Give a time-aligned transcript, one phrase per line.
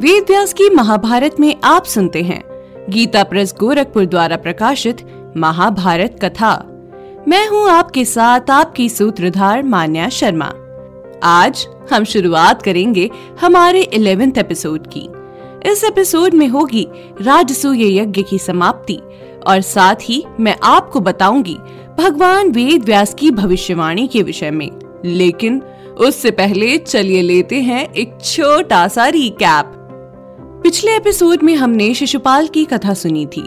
[0.00, 2.42] वेद व्यास की महाभारत में आप सुनते हैं।
[2.90, 4.96] गीता प्रेस गोरखपुर द्वारा प्रकाशित
[5.36, 6.52] महाभारत कथा।
[7.28, 10.52] मैं हूँ आपके साथ आपकी सूत्रधार मान्या शर्मा।
[11.22, 13.10] आज हम शुरुआत करेंगे
[13.40, 15.08] हमारे इलेवेंथ एपिसोड की।
[15.70, 16.86] इस एपिसोड में होगी
[17.20, 19.00] राजसूय यज्ञ की समाप्ति।
[19.46, 21.56] और साथ ही मैं आपको बताऊँगी
[21.98, 24.70] भगवान वेद व्यास की भविष्यवाणी के विषय में।
[25.04, 25.62] लेकिन
[25.98, 29.76] उससे पहले चलिए लेते हैं एक छोटा सा रिकैप
[30.62, 33.46] पिछले एपिसोड में हमने शिशुपाल की कथा सुनी थी।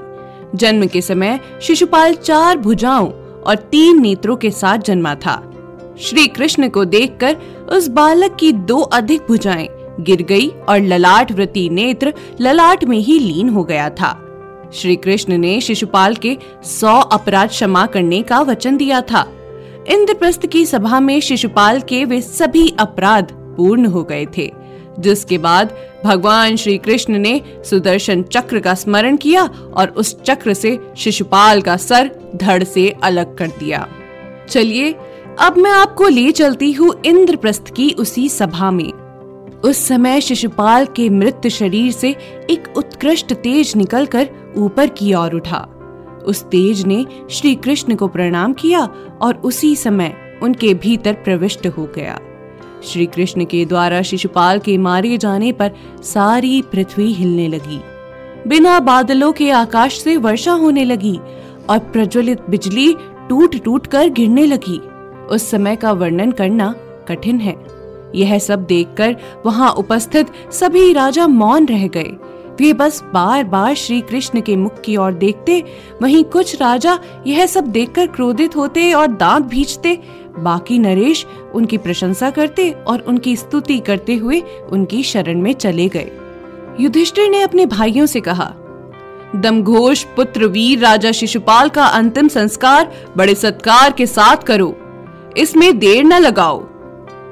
[0.56, 3.08] जन्म के समय शिशुपाल चार भुजाओं
[3.42, 5.53] और तीन नेत्रों के साथ जन्मा था।
[6.00, 7.38] श्री कृष्ण को देखकर
[7.69, 9.69] उस बालक की दो अधिक भुजाएँ
[10.00, 14.19] गिर गई और ललाट व्रति नेत्र ललाट में ही लीन हो गया था।
[14.73, 19.28] श्री कृष्ण ने शिशुपाल के सौ अपराध क्षमा करने का वचन दिया था।
[19.88, 24.62] इंद्रप्रस्थ की सभा में शिशुपाल के वे सभी अपराध पूर्ण हो गए थे।
[24.99, 30.80] जिसके बाद भगवान श्री कृष्ण ने सुदर्शन चक्र का स्मरण किया और उस चक्र से
[30.97, 33.88] शिशुपाल का सर धड़ से अलग कर दिया।
[34.50, 34.95] चलिए,
[35.39, 38.91] अब मैं आपको ले चलती हूँ इंद्रप्रस्थ की उसी सभा में।
[39.63, 42.09] उस समय शिशुपाल के मृत शरीर से
[42.50, 45.67] एक उत्कृष्ट तेज निकलकर ऊपर की ओर उठा।
[46.25, 48.89] उस तेज ने श्री कृष्ण को प्रणाम किया
[49.22, 52.19] और उसी समय उनके भीतर प्रविष्ट हो गया।
[52.84, 55.72] श्री कृष्ण के द्वारा शिशुपाल के मारे जाने पर
[56.03, 57.81] सारी पृथ्वी हिलने लगी।
[58.47, 61.18] बिना बादलों के आकाश से वर्षा होने लगी
[61.69, 62.94] और प्रज्वलित बिजली
[63.30, 64.78] टूट टूट कर गिरने लगी।
[65.28, 66.74] उस समय का वर्णन करना
[67.07, 67.56] कठिन है।
[68.16, 69.16] यह सब देखकर
[69.46, 72.12] वहाँ उपस्थित सभी राजा मौन रह गए।
[72.59, 75.63] वे बस बार बार श्री कृष्ण के मुख की ओर देखते,
[76.02, 80.00] वहीं कुछ राजा यह सब देखकर क्रोधित होते और दांत भींचते
[80.39, 86.11] बाकी नरेश उनकी प्रशंसा करते और उनकी स्तुति करते हुए उनकी शरण में चले गए।
[86.79, 88.53] युधिष्ठिर ने अपने भाइयों से कहा,
[89.35, 94.75] दमघोष पुत्र वीर राजा शिशुपाल का अंतिम संस्कार बड़े सत्कार के साथ करो।
[95.38, 96.59] इसमें देर न लगाओ।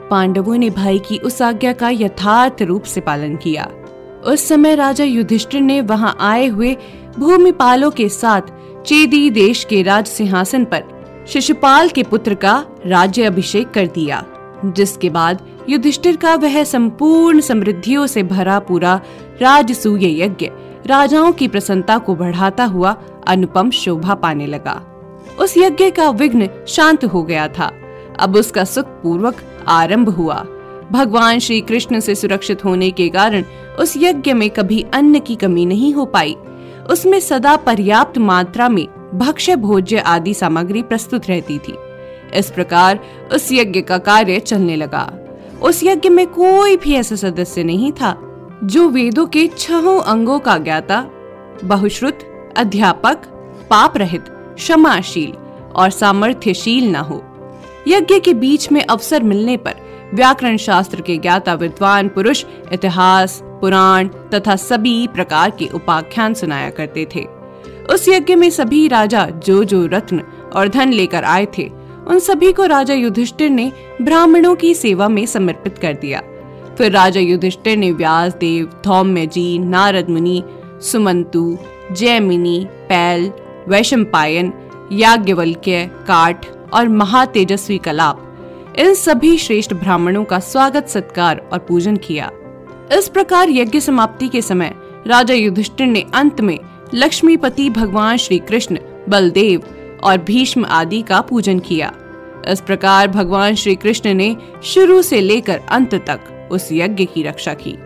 [0.10, 3.70] पांडवों ने भाई की उस आज्ञा का यथार्थ रूप से पालन किया।
[4.26, 6.76] उस समय राजा युधिष्ठिर ने वहाँ आए हुए
[7.20, 8.42] भूमिपालों के साथ
[8.86, 10.84] चेदी देश के राज सिंहासन पर
[11.28, 14.26] शिशुपाल के पुत्र का राज्य अभिषेक कर दिया,
[14.66, 19.02] जिसके बाद युधिष्ठिर का वह संपूर्ण समृद्धियों से भरा पूरा
[19.42, 20.52] राजसूय यज्ञ
[20.88, 24.82] राजाओं की प्रसन्नता को बढ़ाता हुआ अनुपम शोभा पाने लगा।
[25.40, 27.72] उस यज्ञ का विघ्न शांत हो गया था।
[28.20, 29.36] अब उसका सुख पूर्वक
[29.68, 30.46] आरंभ हुआ।
[30.92, 33.44] भगवान श्री कृष्ण से सुरक्षित होने के कारण
[33.80, 36.36] उस यज्ञ में कभी अन्न की कमी नहीं हो पाई।
[36.90, 41.76] उसमें सदा पर्याप्त मात्रा में भक्ष्य, भोज्य आदि सामग्री प्रस्तुत रहती थी।
[42.36, 43.00] इस प्रकार
[43.34, 45.14] उस यज्ञ का कार्य चलने लगा।
[45.62, 48.28] उस यज्ञ में कोई भी ऐसा सदस्य नहीं था,
[48.64, 51.06] जो वेदों के छहों अंगों का ज्ञाता,
[51.64, 52.20] बहुश्रुत,
[52.58, 53.18] अध्यापक
[53.70, 55.34] पाप रहित क्षमाशील
[55.76, 57.24] और सामर्थ्यशील न हो।
[57.88, 59.74] यज्ञ के बीच में अवसर मिलने पर
[60.14, 67.08] व्याकरण शास्त्र के ज्ञाता विद्वान पुरुष इतिहास, पुराण तथा सभी प्रकार के उपाख्यान सुनाया करते
[67.16, 67.41] थे।
[67.92, 70.22] उस यज्ञ में सभी राजा जो जो रत्न
[70.56, 71.70] और धन लेकर आए थे,
[72.08, 73.72] उन सभी को राजा युधिष्ठिर ने
[74.02, 76.22] ब्राह्मणों की सेवा में समर्पित कर दिया।
[76.78, 80.44] फिर राजा युधिष्ठिर ने व्यास देव धौम्य जी नारद मुनि
[80.82, 81.58] सुमंतु,
[81.92, 83.32] जयमिनी, पैल,
[83.68, 84.54] वैशंपायन,
[84.92, 88.28] याज्ञवल्क्य, काठ और महातेजस्वी कलाप,
[88.80, 92.32] इन सभी श्रेष्ठ ब्राह्मणों का स्वागत, सत्कार और पूजन किया।
[92.94, 94.74] इस प्रकार यज्ञ समाप्ति के समय
[95.08, 96.58] राजा युधिष्ठिर ने अंत में
[96.94, 98.78] लक्ष्मीपति भगवान श्री कृष्ण
[99.10, 99.64] बलदेव
[100.04, 101.92] और भीष्म आदि का पूजन किया।
[102.48, 107.54] इस प्रकार भगवान श्री कृष्ण ने शुरू से लेकर अंत तक उस यज्ञ की रक्षा
[107.54, 107.78] की।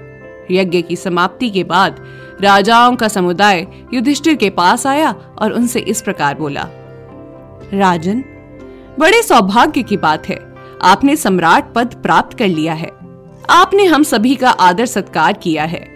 [0.52, 2.06] यज्ञ की समाप्ति के बाद
[2.42, 6.68] राजाओं का समुदाय युधिष्ठिर के पास आया और उनसे इस प्रकार बोला,
[7.74, 8.24] राजन,
[9.00, 12.92] बड़े सौभाग्य की बात है, आपने सम्राट पद प्राप्त कर लिया है।
[13.50, 15.96] आपने हम सभी का आदर सत्कार किया है।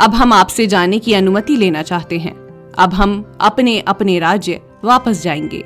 [0.00, 2.45] अब हम आपसे जाने की अनुमति लेना चाहते हैं।
[2.78, 5.64] अब हम अपने अपने राज्य वापस जाएँगे।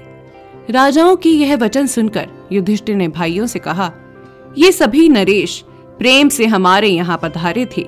[0.71, 3.93] राजाओं की यह वचन सुनकर युधिष्ठिर ने भाइयों से कहा,
[4.59, 5.65] ये सभी नरेश
[5.99, 7.83] प्रेम से हमारे यहाँ पधारे थे।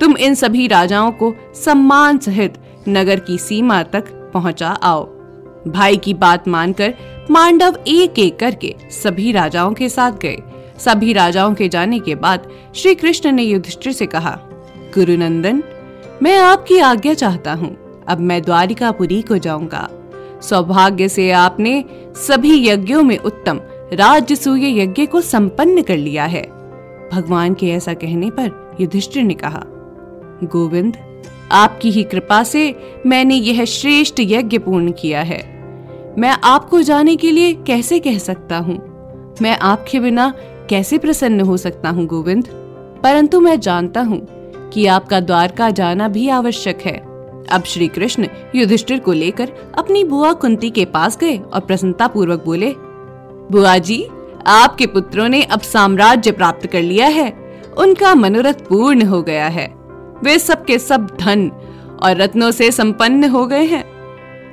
[0.00, 2.58] तुम इन सभी राजाओं को सम्मान सहित
[2.88, 5.04] नगर की सीमा तक पहुँचा आओ।
[5.68, 6.94] भाई की बात मानकर
[7.30, 10.36] मांडव एक एक करके सभी राजाओं के साथ गए।
[10.78, 14.38] सभी राजाओं के जाने के बाद श्री कृष्ण ने युधिष्ठिर से कहा,
[14.94, 15.62] गुरुनंदन,
[16.22, 17.76] मैं आपकी आज्ञा चाहता हूँ।
[18.10, 19.88] अब मैं द्वारिकापुरी को जाऊँगा।
[20.42, 21.84] सौभाग्य से आपने
[22.16, 23.60] सभी यज्ञों में उत्तम
[23.92, 26.42] राजसूय यज्ञ को संपन्न कर लिया है।
[27.12, 29.62] भगवान के ऐसा कहने पर युधिष्ठिर ने कहा,
[30.44, 30.96] गोविंद,
[31.52, 32.74] आपकी ही कृपा से
[33.06, 35.60] मैंने यह श्रेष्ठ यज्ञ पूर्ण किया है।
[36.18, 38.78] मैं आपको जाने के लिए कैसे कह सकता हूँ?
[39.42, 40.34] मैं आपके बिना
[40.70, 42.48] कैसे प्रसन्न हो सकता हूँ, गोविंद?
[43.02, 44.26] परंतु मैं जानता हूँ
[44.70, 47.09] कि आपका द्वारका जाना भी आवश्यक है।
[47.52, 52.44] अब श्री कृष्ण युधिष्ठिर को लेकर अपनी बुआ कुंती के पास गए और प्रसन्नता पूर्वक
[52.44, 52.74] बोले,
[53.50, 54.06] बुआ जी,
[54.46, 57.30] आपके पुत्रों ने अब साम्राज्य प्राप्त कर लिया है।
[57.78, 59.66] उनका मनोरथ पूर्ण हो गया है।
[60.22, 61.50] वे सबके सब धन
[62.02, 63.84] और रत्नों से संपन्न हो गए हैं।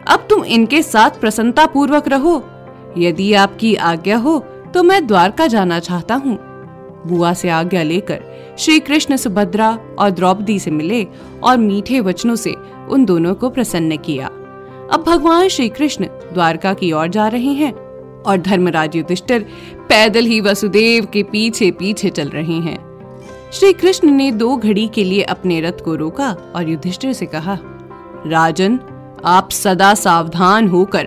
[0.06, 2.44] अब तुम इनके साथ प्रसन्नता पूर्वक रहो।
[2.98, 4.40] यदि आपकी आज्ञा हो
[4.74, 6.38] तो मैं द्वारका जाना चाहता हूँ।
[7.08, 8.24] बुआ से आज्ञा लेकर
[8.60, 9.70] श्री कृष्ण सुभद्रा
[10.00, 11.06] और द्रौपदी से मिले
[11.44, 12.56] और मीठे वचनों से
[12.90, 14.28] उन दोनों को प्रसन्न किया।
[14.94, 17.74] अब भगवान श्री कृष्ण द्वारका की ओर जा रहे हैं
[18.24, 19.46] और धर्मराज युधिष्ठिर
[19.90, 22.78] पैदल ही वसुदेव के पीछे पीछे चल रहे हैं।
[23.54, 27.58] श्री कृष्ण ने दो घड़ी के लिए अपने रथ को रोका और युधिष्ठिर से कहा,
[28.28, 28.80] राजन,
[29.26, 31.04] आप सदा सावधान होकर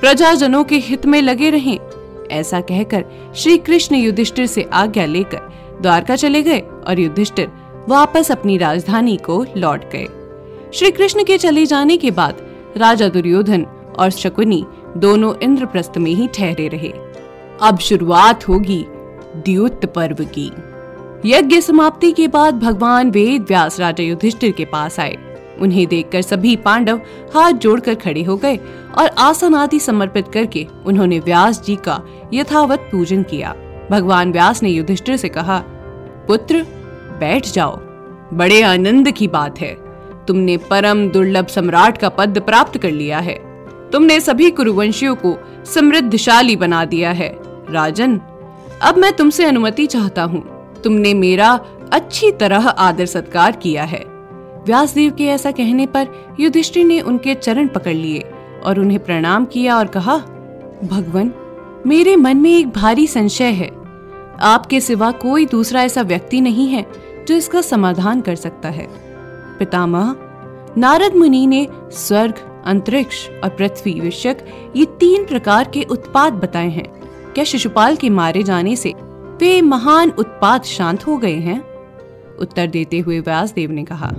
[0.00, 1.78] प्रजाजनों के हित में लगे रहें।
[2.30, 3.04] ऐसा कहकर
[3.34, 5.38] श्री कृष्ण युधिष्ठिर से आज्ञा लेकर
[5.80, 7.48] द्वारका चले गए और युधिष्ठिर
[7.88, 10.06] वापस अपनी राजधानी को लौट गए।
[10.74, 12.36] श्री कृष्ण के चले जाने के बाद
[12.76, 13.66] राजा दुर्योधन
[13.98, 14.64] और शकुनी
[14.96, 16.92] दोनों इंद्रप्रस्थ में ही ठहरे रहे।
[17.62, 18.84] अब शुरुआत होगी
[19.36, 20.50] द्युत पर्व की।
[21.26, 25.16] यज्ञ समाप्ति के बाद भगवान वेद व्यास राजा युधिष्ठिर के पास आए।
[25.60, 27.00] उन्हें देखकर सभी पांडव
[27.34, 28.56] हाथ जोड़कर खड़े हो गए
[28.98, 32.00] और आसन आदि समर्पित करके उन्होंने व्यास जी का
[32.32, 33.54] यथावत पूजन किया।
[33.90, 35.58] भगवान व्यास ने युधिष्ठिर से कहा,
[36.28, 36.62] पुत्र,
[37.20, 37.76] बैठ जाओ।
[38.34, 39.76] बड़े आनंद की बात है।
[40.26, 43.34] तुमने परम दुर्लभ सम्राट का पद प्राप्त कर लिया है।
[43.90, 47.38] तुमने सभी कुरुवंशियों को समृद्धशाली बना दिया है।
[47.70, 48.20] राजन,
[48.82, 51.60] अब मैं तुमसे अनुमति चाहता हूँ। तुमने मेरा
[51.92, 54.04] अच्छी तरह आदर सत्कार किया है।
[54.66, 56.08] व्यासदेव के ऐसा कहने पर
[56.40, 58.24] युधिष्ठिर ने उनके चरण पकड़ लिए।
[58.66, 60.16] और उन्हें प्रणाम किया और कहा,
[60.84, 61.34] भगवान,
[61.86, 63.70] मेरे मन में एक भारी संशय है।
[64.40, 66.86] आपके सिवा कोई दूसरा ऐसा व्यक्ति नहीं है
[67.28, 68.86] जो इसका समाधान कर सकता है।
[69.58, 70.16] पितामह,
[70.78, 74.46] नारद मुनि ने स्वर्ग, अंतरिक्ष और पृथ्वी विषयक
[74.76, 76.86] ये तीन प्रकार के उत्पाद बताए हैं।
[77.34, 78.92] क्या शिशुपाल के मारे जाने से
[79.40, 81.60] वे महान उत्पाद शांत हो गए हैं?
[82.38, 84.12] उत्तर देते हुए व्यासदेव ने कहा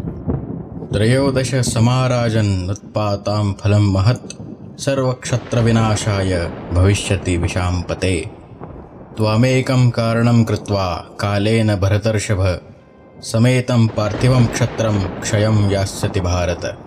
[0.95, 4.33] त्रयोदश समाराजन उत्पातां फलं महत्।
[4.79, 8.29] सर्वक्षत्रविनाशाय भविष्यति विशां पते।
[9.17, 12.59] त्वामेकं कारणं कृत्वा कालेन भरतर्षभ,
[13.19, 16.79] समेतं पार्थिवं क्षत्रं क्षयं यास्यति भारत।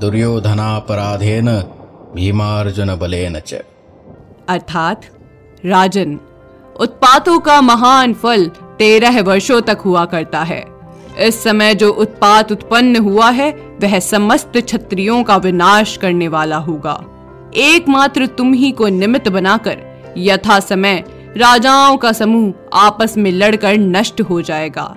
[0.00, 1.56] दुर्योधनापराधेन
[2.14, 3.54] भीमार्जुन बलेन च।
[4.48, 5.00] अर्थात,
[5.66, 6.20] राजन,
[6.80, 8.46] उत्पातों का महान फल
[8.78, 10.75] तेरह वर्षों तक हुआ करता है।
[11.18, 13.50] इस समय जो उत्पात उत्पन्न हुआ है,
[13.82, 17.04] वह समस्त क्षत्रियों का विनाश करने वाला होगा।
[17.54, 19.78] एकमात्र तुम ही को निमित्त बनाकर
[20.18, 21.04] यथा समय
[21.36, 24.96] राजाओं का समूह आपस में लड़कर नष्ट हो जाएगा।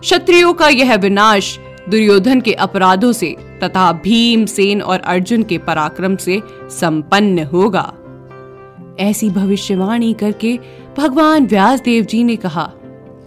[0.00, 6.40] क्षत्रियों का यह विनाश दुर्योधन के अपराधों से तथा भीमसेन और अर्जुन के पराक्रम से
[6.70, 7.92] संपन्न होगा।
[9.00, 10.58] ऐसी भविष्यवाणी करके
[10.98, 12.70] भगवान व्यास देव जी ने कहा,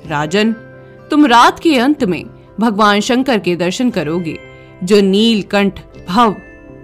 [0.07, 0.55] राजन
[1.13, 2.25] तुम रात के अंत में
[2.59, 4.39] भगवान शंकर के दर्शन करोगे,
[4.83, 5.79] जो नीलकंठ
[6.09, 6.35] भव,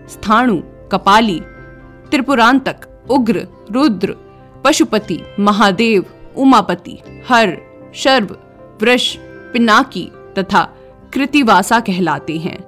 [0.09, 0.57] स्थाणु,
[0.91, 1.39] कपाली,
[2.11, 4.15] त्रिपुरांतक, उग्र, रुद्र,
[4.65, 6.05] पशुपति, महादेव,
[6.37, 6.97] उमापति,
[7.29, 7.57] हर,
[7.95, 8.37] शर्व,
[8.81, 9.15] वृष,
[9.53, 10.63] पिनाकी तथा
[11.13, 12.63] कृतिवासा कहलाते हैं।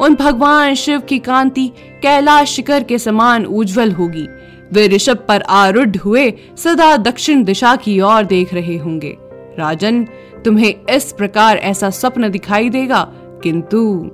[0.00, 1.68] उन भगवान शिव की कांति
[2.02, 4.28] कैलाश शिखर के समान उज्जवल होगी।
[4.72, 9.16] वे ऋषभ पर आरूढ़ हुए सदा दक्षिण दिशा की ओर देख रहे होंगे।
[9.58, 10.06] राजन
[10.46, 14.10] तुम्हें इस प्रकार ऐसा स्वप्न दिखाई देगा, किंतु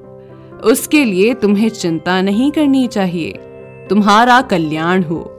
[0.64, 3.32] उसके लिए तुम्हें चिंता नहीं करनी चाहिए।
[3.90, 5.38] तुम्हारा कल्याण हो।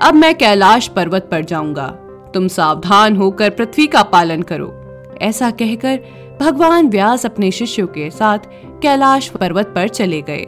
[0.00, 1.86] अब मैं कैलाश पर्वत पर जाऊँगा।
[2.34, 4.74] तुम सावधान होकर पृथ्वी का पालन करो।
[5.22, 6.00] ऐसा कहकर
[6.40, 8.38] भगवान व्यास अपने शिष्यों के साथ
[8.82, 10.44] कैलाश पर्वत पर चले गए।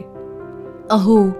[0.91, 1.33] अहो,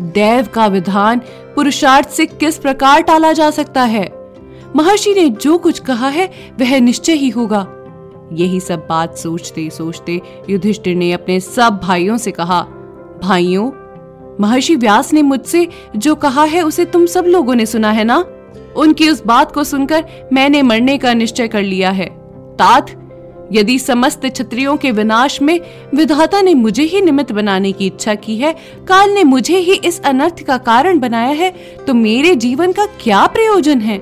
[0.00, 1.18] देव का विधान
[1.54, 4.32] पुरुषार्थ से किस प्रकार टाला जा सकता है?
[4.76, 6.26] महर्षि ने जो कुछ कहा है,
[6.60, 7.66] वह निश्चय ही होगा।
[8.32, 12.62] यही सब बात सोचते सोचते युधिष्ठिर ने अपने सब भाइयों से कहा,
[13.22, 13.70] भाइयों,
[14.40, 18.24] महर्षि व्यास ने मुझसे जो कहा है, उसे तुम सब लोगों ने सुना है ना?
[18.76, 22.06] उनकी उस बात को सुनकर मैंने मरने का निश्चय कर लिया है।
[22.56, 22.90] तात,
[23.52, 25.60] यदि समस्त क्षत्रियों के विनाश में
[25.94, 28.52] विधाता ने मुझे ही निमित्त बनाने की इच्छा की है,
[28.88, 31.50] काल ने मुझे ही इस अनर्थ का कारण बनाया है
[31.86, 33.98] तो मेरे जीवन का क्या प्रयोजन है?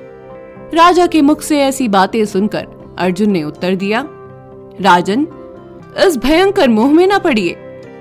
[0.73, 4.05] राजा के मुख से ऐसी बातें सुनकर अर्जुन ने उत्तर दिया,
[4.81, 5.27] राजन,
[6.07, 7.57] इस भयंकर मोह में न पड़िए।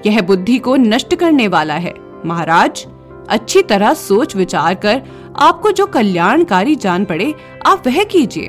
[0.07, 1.95] यह बुद्धि को नष्ट करने वाला है।
[2.27, 2.87] महाराज,
[3.29, 5.03] अच्छी तरह सोच विचार कर
[5.37, 7.35] आपको जो कल्याणकारी जान पड़े,
[7.67, 8.47] आप वह कीजिए।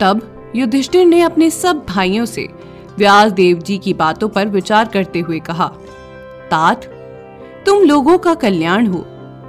[0.00, 2.48] तब युधिष्ठिर ने अपने सब भाइयों से
[2.98, 5.66] व्यास देव जी की बातों पर विचार करते हुए कहा,
[6.50, 6.84] तात,
[7.66, 9.06] तुम लोगों का कल्याण हो।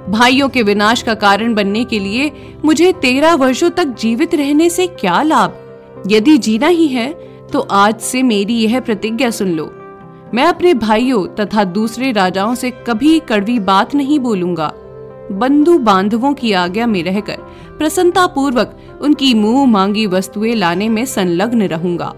[0.08, 2.32] भाइयों के विनाश का कारण बनने के लिए
[2.64, 5.58] मुझे तेरह वर्षों तक जीवित रहने से क्या लाभ?
[6.06, 7.12] यदि जीना ही है
[7.52, 9.64] तो आज से मेरी यह प्रतिज्ञा सुन लो।
[10.34, 14.72] मैं अपने भाइयों तथा दूसरे राजाओं से कभी कड़वी बात नहीं बोलूँगा।
[15.32, 17.36] बंधु बांधवों की आज्ञा में रहकर
[17.78, 22.12] प्रसन्नता पूर्वक उनकी मुँह मांगी वस्तुएँ लाने में संलग्न रहूँगा।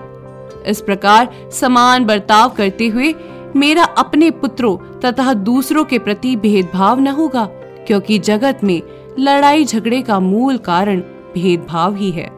[0.66, 3.14] इस प्रकार समान बर्ताव करते हुए
[3.56, 7.44] मेरा अपने पुत्रों तथा दूसरों के प्रति भेदभाव न होगा,
[7.86, 8.80] क्योंकि जगत में
[9.18, 11.00] लड़ाई झगड़े का मूल कारण
[11.34, 12.28] भेदभाव ही है।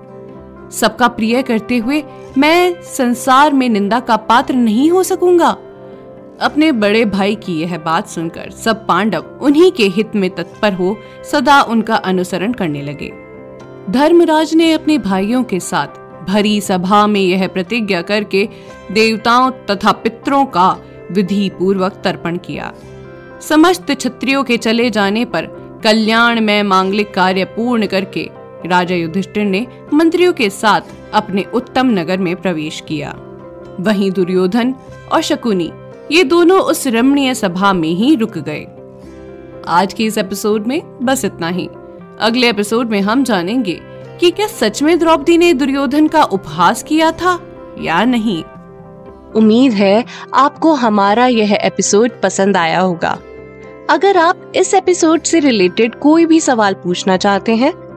[0.70, 2.02] सबका प्रिय करते हुए
[2.38, 5.56] मैं संसार में निंदा का पात्र नहीं हो सकूँगा।
[6.40, 10.96] अपने बड़े भाई की यह बात सुनकर सब पांडव उन्हीं के हित में तत्पर हो
[11.32, 13.12] सदा उनका अनुसरण करने लगे।
[13.90, 18.48] धर्मराज ने अपने भाइयों के साथ भरी सभा में यह प्रतिज्ञा करके
[18.92, 20.76] देवताओं तथा पितरों का
[21.10, 22.72] विधि पूर्वक तर्पण किया।
[23.40, 25.46] समस्त क्षत्रियो के चले जाने पर
[25.84, 28.28] कल्याण में मांगलिक कार्य पूर्ण करके
[28.66, 30.80] राजा युधिष्ठिर ने मंत्रियों के साथ
[31.14, 33.14] अपने उत्तम नगर में प्रवेश किया।
[33.80, 34.74] वहीं दुर्योधन
[35.12, 35.72] और शकुनी
[36.12, 38.66] ये दोनों उस रमणीय सभा में ही रुक गए।
[39.68, 41.68] आज के इस एपिसोड में बस इतना ही।
[42.20, 43.80] अगले एपिसोड में हम जानेंगे
[44.20, 47.40] कि क्या सच में द्रौपदी ने दुर्योधन का उपहास किया था
[47.80, 48.42] या नहीं।
[49.34, 50.04] उम्मीद है
[50.34, 53.18] आपको हमारा यह एपिसोड पसंद आया होगा।
[53.90, 57.72] अगर आप इस एपिसोड से रिलेटेड कोई भी सवाल पूछना चाहते हैं